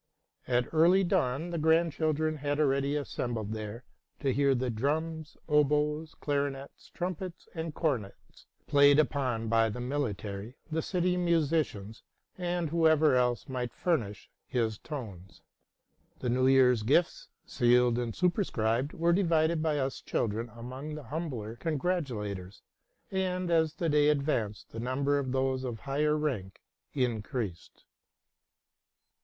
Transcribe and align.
At 0.47 0.67
early 0.73 1.03
dawn 1.03 1.51
the 1.51 1.59
grand 1.59 1.91
children 1.93 2.37
had 2.37 2.59
already 2.59 2.95
assembled 2.95 3.51
there 3.53 3.83
to 4.21 4.33
hear 4.33 4.55
the 4.55 4.71
drums, 4.71 5.37
oboes, 5.47 6.15
clarinets, 6.15 6.89
trumpets, 6.89 7.47
and 7.53 7.71
cornets 7.75 8.47
played 8.65 8.97
upon 8.97 9.47
by 9.47 9.69
the 9.69 9.79
military, 9.79 10.55
the 10.71 10.81
city 10.81 11.17
musicians, 11.17 12.01
and 12.35 12.71
whoever 12.71 13.13
else 13.15 13.47
might 13.47 13.75
furnish 13.75 14.31
his 14.47 14.79
tones. 14.79 15.43
The 16.17 16.29
New 16.29 16.47
Year's 16.47 16.81
gifts, 16.81 17.27
sealed 17.45 17.99
and 17.99 18.15
superscribed, 18.15 18.95
were 18.95 19.13
divided 19.13 19.61
by 19.61 19.77
us 19.77 20.01
children 20.01 20.49
among 20.55 20.95
the 20.95 21.03
humbler 21.13 21.57
congratu 21.57 22.15
lators: 22.35 22.61
and, 23.11 23.51
as 23.51 23.75
the 23.75 23.87
day 23.87 24.09
advanced, 24.09 24.71
the 24.71 24.79
number 24.79 25.19
of 25.19 25.31
those 25.31 25.63
of 25.63 25.81
higher 25.81 26.17
rank 26.17 26.59
increased. 26.93 27.83